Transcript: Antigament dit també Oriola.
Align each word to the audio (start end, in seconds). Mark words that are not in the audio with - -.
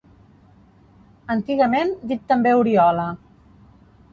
Antigament 1.35 1.93
dit 2.13 2.25
també 2.33 2.55
Oriola. 2.63 3.07